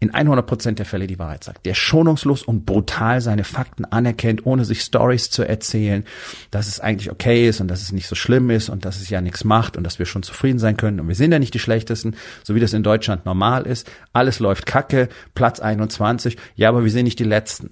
in 0.00 0.14
100 0.14 0.46
Prozent 0.46 0.78
der 0.78 0.86
Fälle 0.86 1.06
die 1.06 1.18
Wahrheit 1.18 1.44
sagt, 1.44 1.66
der 1.66 1.74
schonungslos 1.74 2.42
und 2.42 2.64
brutal 2.66 3.20
seine 3.20 3.44
Fakten 3.44 3.84
anerkennt, 3.84 4.46
ohne 4.46 4.64
sich 4.64 4.82
Stories 4.82 5.30
zu 5.30 5.42
erzählen, 5.42 6.04
dass 6.50 6.68
es 6.68 6.78
eigentlich 6.78 7.10
okay 7.10 7.48
ist 7.48 7.60
und 7.60 7.68
dass 7.68 7.82
es 7.82 7.92
nicht 7.92 8.06
so 8.06 8.14
schlimm 8.14 8.50
ist 8.50 8.68
und 8.68 8.84
dass 8.84 9.00
es 9.00 9.10
ja 9.10 9.20
nichts 9.20 9.42
macht 9.44 9.76
und 9.76 9.84
dass 9.84 9.98
wir 9.98 10.06
schon 10.06 10.22
zufrieden 10.22 10.58
sein 10.58 10.76
können 10.76 11.00
und 11.00 11.08
wir 11.08 11.16
sind 11.16 11.32
ja 11.32 11.38
nicht 11.38 11.54
die 11.54 11.58
schlechtesten, 11.58 12.14
so 12.44 12.54
wie 12.54 12.60
das 12.60 12.72
in 12.72 12.82
Deutschland 12.82 13.26
normal 13.26 13.66
ist. 13.66 13.90
Alles 14.12 14.38
läuft 14.38 14.66
kacke, 14.66 15.08
Platz 15.34 15.60
21, 15.60 16.36
ja, 16.54 16.68
aber 16.68 16.84
wir 16.84 16.90
sind 16.90 17.04
nicht 17.04 17.18
die 17.18 17.24
letzten. 17.24 17.70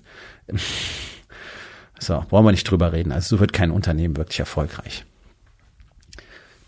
So, 1.98 2.24
wollen 2.30 2.44
wir 2.44 2.50
nicht 2.50 2.70
drüber 2.70 2.92
reden. 2.92 3.12
Also 3.12 3.36
so 3.36 3.40
wird 3.40 3.52
kein 3.52 3.70
Unternehmen 3.70 4.16
wirklich 4.16 4.40
erfolgreich. 4.40 5.06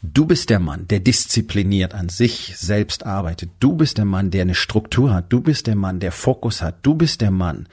Du 0.01 0.27
bist 0.27 0.49
der 0.49 0.61
Mann, 0.61 0.87
der 0.87 1.01
diszipliniert 1.01 1.93
an 1.93 2.09
sich 2.09 2.57
selbst 2.57 3.05
arbeitet. 3.05 3.51
Du 3.59 3.75
bist 3.75 3.99
der 3.99 4.05
Mann, 4.05 4.31
der 4.31 4.43
eine 4.43 4.55
Struktur 4.55 5.13
hat. 5.13 5.33
Du 5.33 5.41
bist 5.41 5.67
der 5.67 5.75
Mann, 5.75 5.99
der 5.99 6.13
Fokus 6.13 6.63
hat. 6.63 6.77
Du 6.83 6.95
bist 6.95 7.21
der 7.21 7.33
Mann, 7.33 7.67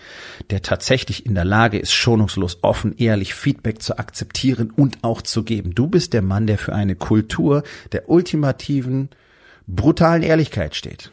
der 0.50 0.64
tatsächlich 0.64 1.28
in 1.28 1.36
der 1.36 1.46
Lage 1.46 1.78
ist, 1.78 1.94
schonungslos, 1.94 2.64
offen, 2.64 2.98
ehrlich 2.98 3.36
Feedback 3.36 3.80
zu 3.80 4.00
akzeptieren 4.00 4.72
und 4.72 5.04
auch 5.04 5.22
zu 5.22 5.44
geben. 5.44 5.76
Du 5.76 5.86
bist 5.86 6.14
der 6.14 6.24
Mann, 6.24 6.48
der 6.48 6.58
für 6.58 6.74
eine 6.74 6.96
Kultur 6.96 7.62
der 7.92 8.10
ultimativen, 8.10 9.10
brutalen 9.68 10.24
Ehrlichkeit 10.24 10.74
steht. 10.74 11.12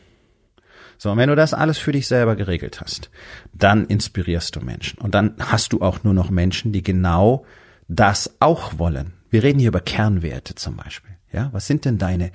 So, 0.96 1.10
und 1.10 1.18
wenn 1.18 1.28
du 1.28 1.36
das 1.36 1.52
alles 1.52 1.76
für 1.76 1.92
dich 1.92 2.06
selber 2.06 2.36
geregelt 2.36 2.80
hast, 2.80 3.10
dann 3.52 3.84
inspirierst 3.84 4.56
du 4.56 4.60
Menschen. 4.60 4.98
Und 4.98 5.14
dann 5.14 5.34
hast 5.38 5.74
du 5.74 5.82
auch 5.82 6.04
nur 6.04 6.14
noch 6.14 6.30
Menschen, 6.30 6.72
die 6.72 6.82
genau 6.82 7.44
das 7.88 8.36
auch 8.40 8.78
wollen. 8.78 9.12
Wir 9.32 9.42
reden 9.42 9.58
hier 9.58 9.68
über 9.68 9.80
Kernwerte 9.80 10.54
zum 10.56 10.76
Beispiel. 10.76 11.16
Ja, 11.32 11.48
was 11.52 11.66
sind 11.66 11.86
denn 11.86 11.96
deine 11.96 12.32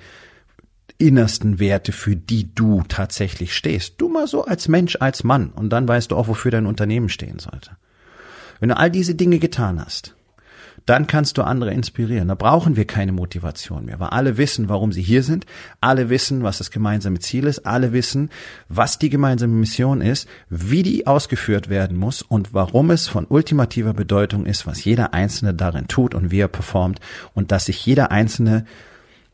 innersten 0.98 1.60
Werte, 1.60 1.92
für 1.92 2.16
die 2.16 2.52
du 2.52 2.82
tatsächlich 2.88 3.54
stehst? 3.54 3.94
Du 3.98 4.08
mal 4.08 4.26
so 4.26 4.44
als 4.44 4.66
Mensch, 4.66 4.96
als 4.98 5.22
Mann. 5.22 5.50
Und 5.50 5.70
dann 5.70 5.86
weißt 5.86 6.10
du 6.10 6.16
auch, 6.16 6.26
wofür 6.26 6.50
dein 6.50 6.66
Unternehmen 6.66 7.08
stehen 7.08 7.38
sollte. 7.38 7.76
Wenn 8.58 8.70
du 8.70 8.76
all 8.76 8.90
diese 8.90 9.14
Dinge 9.14 9.38
getan 9.38 9.80
hast, 9.80 10.16
dann 10.88 11.06
kannst 11.06 11.36
du 11.36 11.42
andere 11.42 11.72
inspirieren. 11.74 12.28
Da 12.28 12.34
brauchen 12.34 12.76
wir 12.76 12.86
keine 12.86 13.12
Motivation 13.12 13.84
mehr, 13.84 14.00
weil 14.00 14.08
alle 14.08 14.38
wissen, 14.38 14.70
warum 14.70 14.90
sie 14.90 15.02
hier 15.02 15.22
sind, 15.22 15.44
alle 15.82 16.08
wissen, 16.08 16.42
was 16.42 16.58
das 16.58 16.70
gemeinsame 16.70 17.18
Ziel 17.18 17.44
ist, 17.46 17.66
alle 17.66 17.92
wissen, 17.92 18.30
was 18.70 18.98
die 18.98 19.10
gemeinsame 19.10 19.52
Mission 19.52 20.00
ist, 20.00 20.26
wie 20.48 20.82
die 20.82 21.06
ausgeführt 21.06 21.68
werden 21.68 21.98
muss 21.98 22.22
und 22.22 22.54
warum 22.54 22.90
es 22.90 23.06
von 23.06 23.26
ultimativer 23.28 23.92
Bedeutung 23.92 24.46
ist, 24.46 24.66
was 24.66 24.82
jeder 24.82 25.12
Einzelne 25.12 25.52
darin 25.52 25.88
tut 25.88 26.14
und 26.14 26.30
wie 26.30 26.40
er 26.40 26.48
performt 26.48 27.00
und 27.34 27.52
dass 27.52 27.66
sich 27.66 27.84
jeder 27.84 28.10
Einzelne 28.10 28.64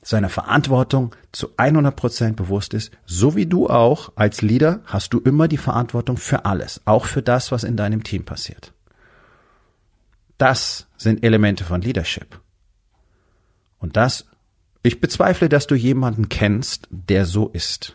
seiner 0.02 0.30
Verantwortung 0.30 1.14
zu 1.30 1.50
100 1.56 1.94
Prozent 1.94 2.36
bewusst 2.36 2.74
ist, 2.74 2.90
so 3.06 3.36
wie 3.36 3.46
du 3.46 3.68
auch 3.68 4.10
als 4.16 4.42
Leader 4.42 4.80
hast 4.86 5.14
du 5.14 5.20
immer 5.20 5.46
die 5.46 5.56
Verantwortung 5.56 6.16
für 6.16 6.44
alles, 6.44 6.80
auch 6.84 7.06
für 7.06 7.22
das, 7.22 7.52
was 7.52 7.62
in 7.62 7.76
deinem 7.76 8.02
Team 8.02 8.24
passiert. 8.24 8.73
Das 10.38 10.88
sind 10.96 11.24
Elemente 11.24 11.64
von 11.64 11.80
Leadership. 11.80 12.40
Und 13.78 13.96
das, 13.96 14.26
ich 14.82 15.00
bezweifle, 15.00 15.48
dass 15.48 15.66
du 15.66 15.74
jemanden 15.74 16.28
kennst, 16.28 16.88
der 16.90 17.26
so 17.26 17.48
ist. 17.48 17.94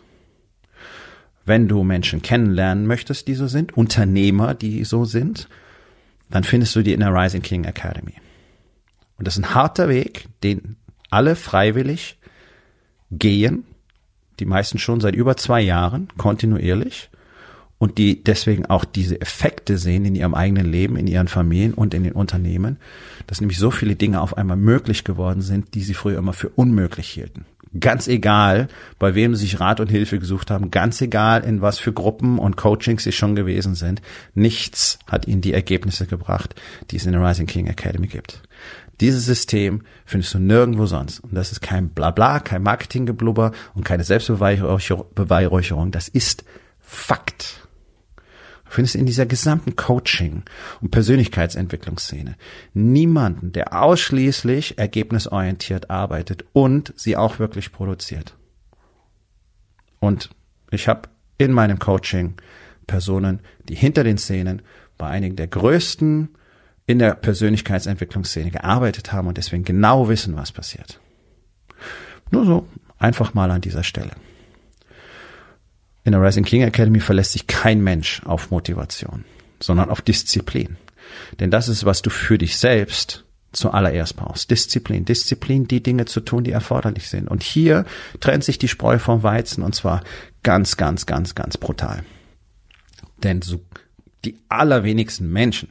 Wenn 1.45 1.67
du 1.67 1.83
Menschen 1.83 2.21
kennenlernen 2.21 2.85
möchtest, 2.85 3.27
die 3.27 3.33
so 3.33 3.47
sind, 3.47 3.75
Unternehmer, 3.75 4.53
die 4.53 4.83
so 4.83 5.05
sind, 5.05 5.49
dann 6.29 6.43
findest 6.43 6.75
du 6.75 6.83
die 6.83 6.93
in 6.93 6.99
der 6.99 7.13
Rising 7.13 7.41
King 7.41 7.65
Academy. 7.65 8.13
Und 9.17 9.27
das 9.27 9.35
ist 9.35 9.43
ein 9.43 9.55
harter 9.55 9.89
Weg, 9.89 10.27
den 10.43 10.77
alle 11.09 11.35
freiwillig 11.35 12.19
gehen, 13.11 13.65
die 14.39 14.45
meisten 14.45 14.77
schon 14.77 15.01
seit 15.01 15.15
über 15.15 15.35
zwei 15.35 15.61
Jahren, 15.61 16.07
kontinuierlich 16.17 17.08
und 17.79 17.97
die 17.97 18.23
deswegen 18.23 18.65
auch 18.67 18.85
diese 18.85 19.19
Effekte 19.19 19.77
sehen 19.77 20.05
in 20.05 20.13
ihrem 20.13 20.35
eigenen 20.35 20.69
Leben, 20.69 20.97
in 20.97 21.07
ihren 21.07 21.27
Familien 21.27 21.73
und 21.73 21.93
in 21.95 22.03
den 22.03 22.11
Unternehmen, 22.11 22.77
dass 23.25 23.41
nämlich 23.41 23.57
so 23.57 23.71
viele 23.71 23.95
Dinge 23.95 24.21
auf 24.21 24.37
einmal 24.37 24.57
möglich 24.57 25.03
geworden 25.03 25.41
sind, 25.41 25.73
die 25.73 25.81
sie 25.81 25.95
früher 25.95 26.19
immer 26.19 26.33
für 26.33 26.49
unmöglich 26.49 27.09
hielten. 27.09 27.45
Ganz 27.79 28.07
egal, 28.07 28.67
bei 28.97 29.13
wem 29.15 29.35
sie 29.35 29.41
sich 29.41 29.59
Rat 29.59 29.79
und 29.79 29.89
Hilfe 29.89 30.19
gesucht 30.19 30.49
haben, 30.49 30.71
ganz 30.71 31.01
egal, 31.01 31.43
in 31.43 31.61
was 31.61 31.77
für 31.77 31.93
Gruppen 31.93 32.39
und 32.39 32.57
Coachings 32.57 33.03
sie 33.03 33.11
schon 33.11 33.35
gewesen 33.35 33.75
sind, 33.75 34.01
nichts 34.33 34.99
hat 35.07 35.27
ihnen 35.27 35.41
die 35.41 35.53
Ergebnisse 35.53 36.07
gebracht, 36.07 36.55
die 36.89 36.97
es 36.97 37.05
in 37.05 37.11
der 37.13 37.23
Rising 37.23 37.45
King 37.45 37.67
Academy 37.67 38.07
gibt. 38.07 38.41
Dieses 39.01 39.25
System 39.25 39.83
findest 40.03 40.33
du 40.33 40.39
nirgendwo 40.39 40.87
sonst. 40.87 41.19
Und 41.19 41.35
das 41.35 41.51
ist 41.51 41.61
kein 41.61 41.89
Blabla, 41.89 42.39
kein 42.39 42.63
Marketinggeblubber 42.63 43.51
und 43.75 43.85
keine 43.85 44.03
Selbstbeweihräucherung. 44.03 45.91
Das 45.91 46.09
ist 46.09 46.43
Fakt. 46.81 47.68
Findest 48.69 48.95
in 48.95 49.05
dieser 49.05 49.25
gesamten 49.25 49.75
Coaching- 49.75 50.43
und 50.79 50.91
Persönlichkeitsentwicklungsszene 50.91 52.35
niemanden, 52.73 53.51
der 53.51 53.81
ausschließlich 53.81 54.77
ergebnisorientiert 54.77 55.89
arbeitet 55.89 56.45
und 56.53 56.93
sie 56.95 57.17
auch 57.17 57.39
wirklich 57.39 57.71
produziert. 57.71 58.35
Und 59.99 60.29
ich 60.71 60.87
habe 60.87 61.09
in 61.37 61.51
meinem 61.51 61.79
Coaching 61.79 62.35
Personen, 62.85 63.39
die 63.67 63.75
hinter 63.75 64.03
den 64.03 64.17
Szenen 64.17 64.61
bei 64.97 65.07
einigen 65.07 65.35
der 65.35 65.47
größten 65.47 66.29
in 66.85 66.99
der 66.99 67.15
Persönlichkeitsentwicklungsszene 67.15 68.51
gearbeitet 68.51 69.11
haben 69.11 69.27
und 69.27 69.37
deswegen 69.37 69.63
genau 69.63 70.09
wissen, 70.09 70.35
was 70.35 70.51
passiert. 70.51 70.99
Nur 72.31 72.45
so 72.45 72.67
einfach 72.97 73.33
mal 73.33 73.51
an 73.51 73.61
dieser 73.61 73.83
Stelle. 73.83 74.11
In 76.09 76.13
der 76.13 76.23
Rising 76.23 76.43
King 76.43 76.63
Academy 76.63 76.99
verlässt 76.99 77.33
sich 77.33 77.45
kein 77.45 77.83
Mensch 77.83 78.23
auf 78.25 78.49
Motivation, 78.49 79.25
sondern 79.59 79.91
auf 79.91 80.01
Disziplin. 80.01 80.77
Denn 81.39 81.51
das 81.51 81.69
ist, 81.69 81.85
was 81.85 82.01
du 82.01 82.09
für 82.09 82.39
dich 82.39 82.57
selbst 82.57 83.25
zuallererst 83.51 84.15
brauchst. 84.15 84.49
Disziplin. 84.49 85.05
Disziplin, 85.05 85.67
die 85.67 85.83
Dinge 85.83 86.05
zu 86.05 86.21
tun, 86.21 86.43
die 86.43 86.51
erforderlich 86.51 87.09
sind. 87.09 87.27
Und 87.27 87.43
hier 87.43 87.85
trennt 88.21 88.43
sich 88.43 88.57
die 88.57 88.67
Spreu 88.67 88.97
vom 88.97 89.21
Weizen 89.21 89.63
und 89.63 89.75
zwar 89.75 90.01
ganz, 90.41 90.77
ganz, 90.77 91.05
ganz, 91.05 91.35
ganz 91.35 91.57
brutal. 91.57 92.01
Denn 93.21 93.43
so 93.43 93.63
die 94.25 94.39
allerwenigsten 94.49 95.31
Menschen 95.31 95.69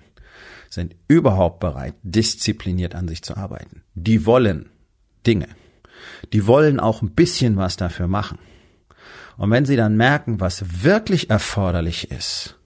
sind 0.71 0.95
überhaupt 1.09 1.59
bereit, 1.59 1.95
diszipliniert 2.05 2.95
an 2.95 3.09
sich 3.09 3.23
zu 3.23 3.37
arbeiten. 3.37 3.83
Die 3.97 4.25
wollen 4.25 4.69
Dinge. 5.27 5.49
Die 6.33 6.47
wollen 6.47 6.79
auch 6.79 7.03
ein 7.03 7.11
bisschen 7.11 7.57
was 7.57 7.77
dafür 7.77 8.07
machen. 8.07 8.39
Und 9.39 9.53
wenn 9.53 9.65
sie 9.65 9.77
dann 9.77 9.97
merken, 9.97 10.41
was 10.41 10.83
wirklich 10.83 11.31
erforderlich 11.31 12.11
ist, 12.11 12.59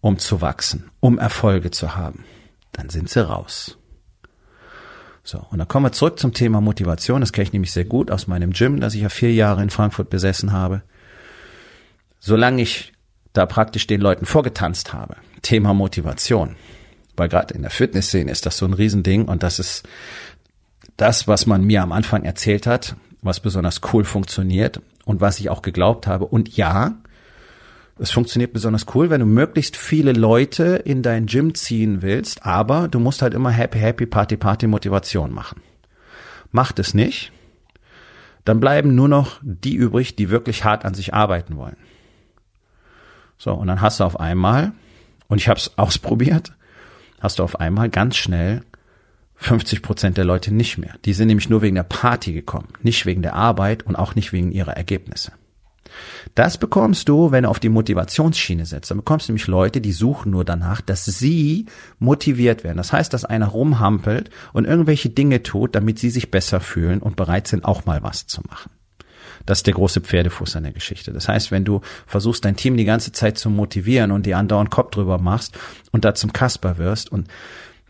um 0.00 0.18
zu 0.18 0.40
wachsen, 0.40 0.90
um 1.00 1.18
Erfolge 1.18 1.70
zu 1.70 1.94
haben, 1.94 2.24
dann 2.72 2.88
sind 2.88 3.10
sie 3.10 3.24
raus. 3.24 3.76
So, 5.22 5.44
und 5.50 5.58
dann 5.58 5.68
kommen 5.68 5.84
wir 5.84 5.92
zurück 5.92 6.18
zum 6.18 6.32
Thema 6.32 6.62
Motivation. 6.62 7.20
Das 7.20 7.32
kenne 7.32 7.44
ich 7.44 7.52
nämlich 7.52 7.72
sehr 7.72 7.84
gut 7.84 8.10
aus 8.10 8.26
meinem 8.26 8.52
Gym, 8.52 8.80
das 8.80 8.94
ich 8.94 9.02
ja 9.02 9.10
vier 9.10 9.34
Jahre 9.34 9.62
in 9.62 9.68
Frankfurt 9.70 10.08
besessen 10.08 10.52
habe. 10.52 10.82
Solange 12.20 12.62
ich 12.62 12.94
da 13.34 13.44
praktisch 13.44 13.86
den 13.86 14.00
Leuten 14.00 14.24
vorgetanzt 14.24 14.94
habe, 14.94 15.16
Thema 15.42 15.74
Motivation, 15.74 16.56
weil 17.16 17.28
gerade 17.28 17.52
in 17.52 17.60
der 17.60 17.70
Fitnessszene 17.70 18.30
ist 18.30 18.46
das 18.46 18.56
so 18.56 18.64
ein 18.64 18.72
Riesending 18.72 19.26
und 19.26 19.42
das 19.42 19.58
ist 19.58 19.86
das, 20.96 21.28
was 21.28 21.44
man 21.44 21.64
mir 21.64 21.82
am 21.82 21.92
Anfang 21.92 22.24
erzählt 22.24 22.66
hat, 22.66 22.96
was 23.20 23.40
besonders 23.40 23.82
cool 23.92 24.04
funktioniert 24.04 24.80
und 25.06 25.22
was 25.22 25.40
ich 25.40 25.48
auch 25.48 25.62
geglaubt 25.62 26.06
habe. 26.06 26.26
Und 26.26 26.54
ja, 26.56 26.96
es 27.98 28.10
funktioniert 28.10 28.52
besonders 28.52 28.84
cool, 28.94 29.08
wenn 29.08 29.20
du 29.20 29.26
möglichst 29.26 29.76
viele 29.76 30.12
Leute 30.12 30.82
in 30.84 31.02
dein 31.02 31.24
Gym 31.24 31.54
ziehen 31.54 32.02
willst, 32.02 32.44
aber 32.44 32.88
du 32.88 32.98
musst 32.98 33.22
halt 33.22 33.32
immer 33.32 33.50
Happy, 33.50 33.78
Happy, 33.78 34.04
Party, 34.04 34.36
Party 34.36 34.66
Motivation 34.66 35.32
machen. 35.32 35.62
Macht 36.50 36.78
es 36.78 36.92
nicht, 36.92 37.32
dann 38.44 38.60
bleiben 38.60 38.94
nur 38.94 39.08
noch 39.08 39.40
die 39.42 39.74
übrig, 39.74 40.16
die 40.16 40.28
wirklich 40.28 40.64
hart 40.64 40.84
an 40.84 40.94
sich 40.94 41.14
arbeiten 41.14 41.56
wollen. 41.56 41.76
So, 43.38 43.52
und 43.54 43.68
dann 43.68 43.80
hast 43.80 44.00
du 44.00 44.04
auf 44.04 44.18
einmal, 44.20 44.72
und 45.28 45.38
ich 45.38 45.48
habe 45.48 45.58
es 45.58 45.78
ausprobiert, 45.78 46.52
hast 47.20 47.38
du 47.38 47.44
auf 47.44 47.60
einmal 47.60 47.88
ganz 47.88 48.16
schnell 48.16 48.62
50 49.36 49.82
Prozent 49.82 50.16
der 50.16 50.24
Leute 50.24 50.52
nicht 50.52 50.78
mehr. 50.78 50.94
Die 51.04 51.12
sind 51.12 51.28
nämlich 51.28 51.48
nur 51.48 51.62
wegen 51.62 51.76
der 51.76 51.82
Party 51.82 52.32
gekommen, 52.32 52.68
nicht 52.82 53.06
wegen 53.06 53.22
der 53.22 53.34
Arbeit 53.34 53.84
und 53.84 53.96
auch 53.96 54.14
nicht 54.14 54.32
wegen 54.32 54.50
ihrer 54.50 54.76
Ergebnisse. 54.76 55.32
Das 56.34 56.58
bekommst 56.58 57.08
du, 57.08 57.30
wenn 57.30 57.44
du 57.44 57.48
auf 57.48 57.60
die 57.60 57.68
Motivationsschiene 57.68 58.66
setzt. 58.66 58.90
Dann 58.90 58.98
bekommst 58.98 59.28
du 59.28 59.32
nämlich 59.32 59.46
Leute, 59.46 59.80
die 59.80 59.92
suchen 59.92 60.32
nur 60.32 60.44
danach, 60.44 60.80
dass 60.80 61.04
sie 61.04 61.66
motiviert 61.98 62.64
werden. 62.64 62.76
Das 62.76 62.92
heißt, 62.92 63.12
dass 63.12 63.24
einer 63.24 63.46
rumhampelt 63.46 64.30
und 64.52 64.66
irgendwelche 64.66 65.10
Dinge 65.10 65.42
tut, 65.42 65.74
damit 65.74 65.98
sie 65.98 66.10
sich 66.10 66.30
besser 66.30 66.60
fühlen 66.60 67.00
und 67.00 67.16
bereit 67.16 67.46
sind, 67.46 67.64
auch 67.64 67.86
mal 67.86 68.02
was 68.02 68.26
zu 68.26 68.42
machen. 68.48 68.70
Das 69.44 69.58
ist 69.58 69.66
der 69.66 69.74
große 69.74 70.00
Pferdefuß 70.00 70.56
an 70.56 70.64
der 70.64 70.72
Geschichte. 70.72 71.12
Das 71.12 71.28
heißt, 71.28 71.50
wenn 71.52 71.64
du 71.64 71.80
versuchst, 72.06 72.44
dein 72.44 72.56
Team 72.56 72.76
die 72.76 72.84
ganze 72.84 73.12
Zeit 73.12 73.38
zu 73.38 73.48
motivieren 73.48 74.10
und 74.10 74.26
die 74.26 74.34
andauernd 74.34 74.70
Kopf 74.70 74.90
drüber 74.90 75.18
machst 75.18 75.56
und 75.92 76.04
da 76.04 76.14
zum 76.14 76.32
Kasper 76.32 76.78
wirst 76.78 77.12
und 77.12 77.28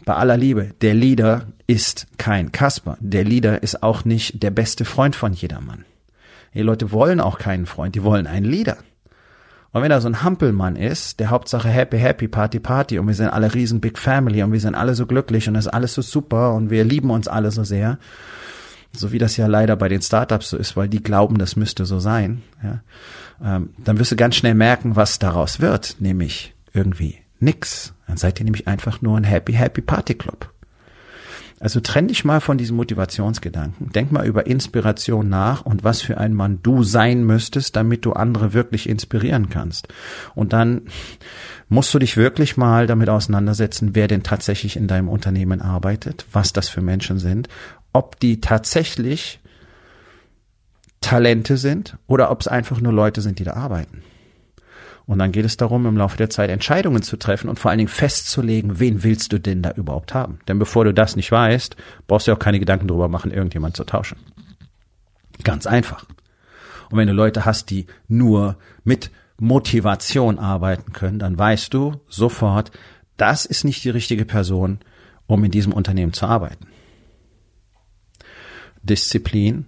bei 0.07 0.15
aller 0.15 0.37
Liebe, 0.37 0.71
der 0.81 0.95
Leader 0.95 1.49
ist 1.67 2.07
kein 2.17 2.53
Kasper. 2.53 2.97
Der 3.01 3.25
Leader 3.25 3.63
ist 3.65 3.83
auch 3.83 4.05
nicht 4.05 4.41
der 4.43 4.53
beste 4.53 4.85
Freund 4.85 5.17
von 5.17 5.33
jedermann. 5.33 5.85
Die 6.55 6.63
Leute 6.63 6.93
wollen 6.93 7.21
auch 7.21 7.39
keinen 7.39 7.67
Freund, 7.67 7.97
die 7.97 8.05
wollen 8.05 8.29
einen 8.29 8.47
Leader. 8.47 8.79
Und 9.73 9.83
wenn 9.83 9.91
da 9.91 10.01
so 10.01 10.09
ein 10.09 10.23
Hampelmann 10.23 10.77
ist, 10.77 11.19
der 11.19 11.31
Hauptsache 11.31 11.69
happy, 11.69 11.99
happy, 11.99 12.29
party, 12.29 12.61
party 12.61 12.99
und 13.01 13.09
wir 13.09 13.15
sind 13.15 13.29
alle 13.29 13.53
riesen 13.53 13.81
Big 13.81 13.99
Family 13.99 14.43
und 14.45 14.53
wir 14.53 14.61
sind 14.61 14.77
alle 14.77 14.95
so 14.95 15.07
glücklich 15.07 15.49
und 15.49 15.55
das 15.55 15.67
ist 15.67 15.73
alles 15.73 15.93
so 15.93 16.03
super 16.03 16.55
und 16.55 16.71
wir 16.71 16.85
lieben 16.85 17.11
uns 17.11 17.27
alle 17.27 17.51
so 17.51 17.65
sehr, 17.65 17.99
so 18.93 19.11
wie 19.11 19.19
das 19.19 19.37
ja 19.37 19.49
leider 19.49 19.75
bei 19.75 19.89
den 19.89 20.01
Startups 20.01 20.51
so 20.51 20.57
ist, 20.57 20.77
weil 20.77 20.89
die 20.89 21.03
glauben, 21.03 21.37
das 21.37 21.57
müsste 21.57 21.85
so 21.85 21.99
sein, 21.99 22.43
ja, 22.63 22.81
ähm, 23.45 23.71
dann 23.77 23.99
wirst 23.99 24.13
du 24.13 24.17
ganz 24.17 24.37
schnell 24.37 24.55
merken, 24.55 24.95
was 24.95 25.19
daraus 25.19 25.61
wird, 25.61 25.97
nämlich 25.99 26.55
irgendwie 26.73 27.19
nix. 27.41 27.95
Dann 28.07 28.17
seid 28.17 28.41
ihr 28.41 28.45
nämlich 28.45 28.69
einfach 28.69 29.03
nur 29.03 29.17
ein 29.17 29.25
Happy, 29.25 29.53
Happy 29.53 29.81
Party 29.81 30.15
Club. 30.15 30.53
Also 31.59 31.81
trenn 31.81 32.09
dich 32.09 32.25
mal 32.25 32.41
von 32.41 32.59
diesem 32.59 32.77
Motivationsgedanken. 32.77 33.91
Denk 33.91 34.13
mal 34.13 34.27
über 34.27 34.47
Inspiration 34.47 35.31
nach 35.31 35.65
und 35.65 35.85
was 35.85 36.03
für 36.03 36.19
ein 36.19 36.35
Mann 36.35 36.59
du 36.63 36.83
sein 36.83 37.25
müsstest, 37.25 37.77
damit 37.77 38.05
du 38.05 38.13
andere 38.13 38.53
wirklich 38.53 38.87
inspirieren 38.89 39.49
kannst. 39.49 39.89
Und 40.35 40.53
dann 40.53 40.83
musst 41.71 41.95
du 41.95 41.99
dich 41.99 42.19
wirklich 42.19 42.59
mal 42.59 42.87
damit 42.87 43.09
auseinandersetzen, 43.09 43.95
wer 43.95 44.07
denn 44.07 44.23
tatsächlich 44.23 44.77
in 44.77 44.87
deinem 44.87 45.09
Unternehmen 45.09 45.63
arbeitet, 45.63 46.27
was 46.31 46.53
das 46.53 46.69
für 46.69 46.83
Menschen 46.83 47.19
sind, 47.19 47.49
ob 47.95 48.21
die 48.21 48.43
tatsächlich 48.43 49.41
Talente 51.01 51.57
sind 51.57 51.97
oder 52.07 52.31
ob 52.31 52.43
es 52.43 52.49
einfach 52.49 52.83
nur 52.83 52.93
Leute 52.93 53.23
sind, 53.23 53.39
die 53.39 53.45
da 53.45 53.55
arbeiten. 53.55 54.03
Und 55.07 55.21
dann 55.21 55.31
geht 55.31 55.45
es 55.45 55.57
darum, 55.57 55.87
im 55.87 55.97
Laufe 55.97 56.17
der 56.17 56.31
Zeit 56.31 56.51
Entscheidungen 56.51 57.03
zu 57.03 57.17
treffen 57.17 57.49
und 57.49 57.61
vor 57.61 57.71
allen 57.71 57.79
Dingen 57.79 57.89
festzulegen, 57.89 58.81
wen 58.81 59.05
willst 59.05 59.33
du 59.33 59.39
denn 59.39 59.63
da 59.63 59.71
überhaupt 59.71 60.15
haben? 60.15 60.41
Denn 60.49 60.59
bevor 60.59 60.85
du 60.85 60.93
das 60.93 61.15
nicht 61.15 61.31
weißt, 61.31 61.77
brauchst 62.09 62.27
du 62.27 62.33
auch 62.33 62.39
keine 62.41 62.59
Gedanken 62.59 62.89
darüber 62.89 63.09
machen, 63.09 63.31
irgendjemand 63.31 63.77
zu 63.77 63.85
tauschen. 63.85 64.19
Ganz 65.45 65.67
einfach. 65.67 66.07
Und 66.91 66.99
wenn 66.99 67.07
du 67.07 67.15
Leute 67.15 67.45
hast, 67.45 67.71
die 67.71 67.87
nur 68.09 68.57
mit 68.83 69.11
Motivation 69.39 70.39
arbeiten 70.41 70.93
können, 70.93 71.21
dann 71.21 71.39
weißt 71.39 71.73
du 71.73 72.01
sofort, 72.09 72.73
das 73.17 73.47
ist 73.47 73.65
nicht 73.65 73.85
die 73.85 73.91
richtige 73.91 74.25
Person, 74.25 74.81
um 75.27 75.45
in 75.45 75.51
diesem 75.53 75.73
Unternehmen 75.73 76.15
zu 76.15 76.27
arbeiten. 76.27 76.67
Disziplin, 78.83 79.67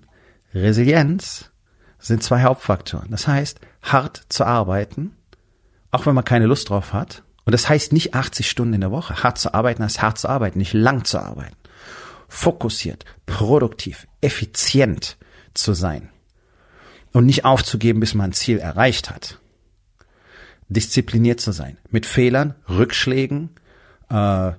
Resilienz 0.52 1.50
sind 1.98 2.22
zwei 2.22 2.42
Hauptfaktoren. 2.42 3.10
Das 3.10 3.28
heißt, 3.28 3.60
hart 3.82 4.24
zu 4.28 4.44
arbeiten 4.44 5.12
auch 5.90 6.06
wenn 6.06 6.14
man 6.14 6.24
keine 6.24 6.46
Lust 6.46 6.68
drauf 6.68 6.92
hat. 6.92 7.22
Und 7.44 7.52
das 7.52 7.68
heißt 7.68 7.92
nicht 7.92 8.14
80 8.14 8.48
Stunden 8.48 8.74
in 8.74 8.80
der 8.82 8.90
Woche. 8.90 9.22
Hart 9.22 9.38
zu 9.38 9.54
arbeiten 9.54 9.82
heißt 9.82 10.02
hart 10.02 10.18
zu 10.18 10.28
arbeiten, 10.28 10.58
nicht 10.58 10.74
lang 10.74 11.04
zu 11.04 11.18
arbeiten. 11.18 11.56
Fokussiert, 12.28 13.04
produktiv, 13.24 14.06
effizient 14.20 15.16
zu 15.54 15.72
sein. 15.72 16.10
Und 17.12 17.24
nicht 17.24 17.46
aufzugeben, 17.46 18.00
bis 18.00 18.14
man 18.14 18.30
ein 18.30 18.34
Ziel 18.34 18.58
erreicht 18.58 19.10
hat. 19.10 19.40
Diszipliniert 20.68 21.40
zu 21.40 21.52
sein. 21.52 21.78
Mit 21.90 22.04
Fehlern, 22.04 22.54
Rückschlägen, 22.68 23.48
äh, 24.10 24.52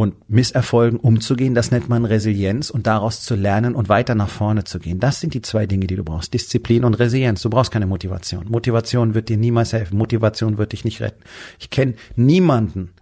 und 0.00 0.30
Misserfolgen 0.30 0.98
umzugehen, 0.98 1.54
das 1.54 1.72
nennt 1.72 1.90
man 1.90 2.06
Resilienz 2.06 2.70
und 2.70 2.86
daraus 2.86 3.20
zu 3.20 3.34
lernen 3.34 3.74
und 3.74 3.90
weiter 3.90 4.14
nach 4.14 4.30
vorne 4.30 4.64
zu 4.64 4.78
gehen. 4.78 4.98
Das 4.98 5.20
sind 5.20 5.34
die 5.34 5.42
zwei 5.42 5.66
Dinge, 5.66 5.86
die 5.86 5.96
du 5.96 6.04
brauchst. 6.04 6.32
Disziplin 6.32 6.84
und 6.84 6.94
Resilienz. 6.94 7.42
Du 7.42 7.50
brauchst 7.50 7.70
keine 7.70 7.84
Motivation. 7.84 8.46
Motivation 8.48 9.12
wird 9.12 9.28
dir 9.28 9.36
niemals 9.36 9.74
helfen. 9.74 9.98
Motivation 9.98 10.56
wird 10.56 10.72
dich 10.72 10.86
nicht 10.86 11.02
retten. 11.02 11.22
Ich 11.58 11.68
kenne 11.68 11.96
niemanden, 12.16 12.92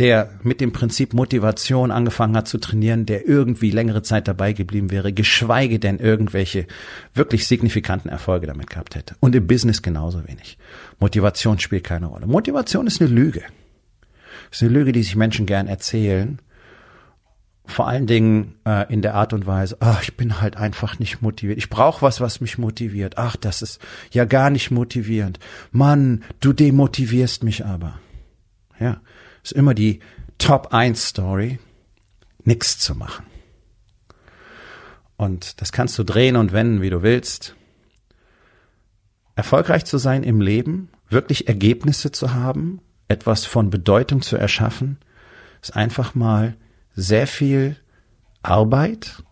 der 0.00 0.30
mit 0.42 0.60
dem 0.60 0.72
Prinzip 0.72 1.14
Motivation 1.14 1.92
angefangen 1.92 2.36
hat 2.36 2.48
zu 2.48 2.58
trainieren, 2.58 3.06
der 3.06 3.28
irgendwie 3.28 3.70
längere 3.70 4.02
Zeit 4.02 4.26
dabei 4.26 4.52
geblieben 4.52 4.90
wäre, 4.90 5.12
geschweige 5.12 5.78
denn 5.78 6.00
irgendwelche 6.00 6.66
wirklich 7.14 7.46
signifikanten 7.46 8.10
Erfolge 8.10 8.48
damit 8.48 8.68
gehabt 8.68 8.96
hätte. 8.96 9.14
Und 9.20 9.36
im 9.36 9.46
Business 9.46 9.80
genauso 9.80 10.26
wenig. 10.26 10.58
Motivation 10.98 11.60
spielt 11.60 11.84
keine 11.84 12.06
Rolle. 12.06 12.26
Motivation 12.26 12.88
ist 12.88 13.00
eine 13.00 13.10
Lüge. 13.10 13.42
Ist 14.50 14.62
eine 14.62 14.72
Lüge, 14.72 14.92
die 14.92 15.02
sich 15.02 15.16
Menschen 15.16 15.46
gern 15.46 15.66
erzählen. 15.66 16.40
Vor 17.66 17.88
allen 17.88 18.06
Dingen 18.06 18.54
äh, 18.64 18.92
in 18.92 19.02
der 19.02 19.14
Art 19.14 19.32
und 19.32 19.46
Weise, 19.46 19.76
ach, 19.80 20.02
ich 20.02 20.16
bin 20.16 20.40
halt 20.40 20.56
einfach 20.56 21.00
nicht 21.00 21.20
motiviert. 21.20 21.58
Ich 21.58 21.68
brauche 21.68 22.02
was, 22.02 22.20
was 22.20 22.40
mich 22.40 22.58
motiviert. 22.58 23.18
Ach, 23.18 23.34
das 23.34 23.60
ist 23.60 23.80
ja 24.12 24.24
gar 24.24 24.50
nicht 24.50 24.70
motivierend. 24.70 25.40
Mann, 25.72 26.22
du 26.40 26.52
demotivierst 26.52 27.42
mich 27.42 27.64
aber. 27.66 27.98
Ja, 28.78 29.00
ist 29.42 29.52
immer 29.52 29.74
die 29.74 30.00
Top 30.38 30.72
1 30.72 31.06
Story, 31.06 31.58
nichts 32.44 32.78
zu 32.78 32.94
machen. 32.94 33.26
Und 35.16 35.60
das 35.60 35.72
kannst 35.72 35.98
du 35.98 36.04
drehen 36.04 36.36
und 36.36 36.52
wenden, 36.52 36.82
wie 36.82 36.90
du 36.90 37.02
willst. 37.02 37.56
Erfolgreich 39.34 39.84
zu 39.84 39.98
sein 39.98 40.22
im 40.22 40.40
Leben, 40.40 40.88
wirklich 41.08 41.48
Ergebnisse 41.48 42.12
zu 42.12 42.34
haben, 42.34 42.80
etwas 43.08 43.44
von 43.44 43.70
Bedeutung 43.70 44.22
zu 44.22 44.36
erschaffen, 44.36 44.98
ist 45.62 45.76
einfach 45.76 46.14
mal 46.14 46.56
sehr 46.94 47.26
viel 47.26 47.76
Arbeit, 48.42 49.22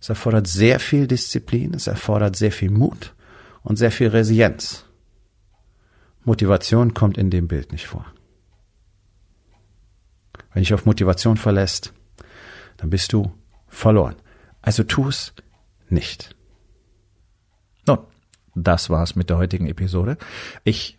es 0.00 0.08
erfordert 0.08 0.46
sehr 0.46 0.80
viel 0.80 1.06
Disziplin, 1.06 1.74
es 1.74 1.86
erfordert 1.86 2.36
sehr 2.36 2.52
viel 2.52 2.70
Mut 2.70 3.14
und 3.62 3.76
sehr 3.76 3.90
viel 3.90 4.08
Resilienz. 4.08 4.84
Motivation 6.24 6.94
kommt 6.94 7.18
in 7.18 7.30
dem 7.30 7.48
Bild 7.48 7.72
nicht 7.72 7.86
vor. 7.86 8.06
Wenn 10.52 10.62
dich 10.62 10.74
auf 10.74 10.86
Motivation 10.86 11.36
verlässt, 11.36 11.92
dann 12.76 12.90
bist 12.90 13.12
du 13.12 13.32
verloren. 13.68 14.16
Also 14.62 14.84
tu 14.84 15.08
es 15.08 15.34
nicht. 15.88 16.34
Nun, 17.86 17.98
das 18.54 18.88
war's 18.90 19.16
mit 19.16 19.30
der 19.30 19.38
heutigen 19.38 19.66
Episode. 19.66 20.16
Ich 20.64 20.98